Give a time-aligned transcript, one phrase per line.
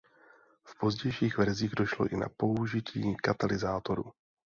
[0.63, 4.11] V pozdějších verzích došlo i na použití katalyzátoru.